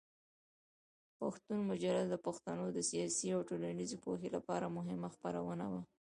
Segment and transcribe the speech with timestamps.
[1.19, 5.81] پښتون مجله د پښتنو د سیاسي او ټولنیزې پوهې لپاره مهمه خپرونه وه.